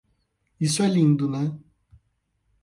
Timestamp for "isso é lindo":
0.59-1.29